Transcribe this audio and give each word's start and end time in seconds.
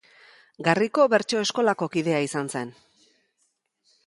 Garriko 0.67 1.05
bertso-eskolako 1.13 1.89
kidea 1.97 2.23
izan 2.29 2.51
zen. 2.57 2.73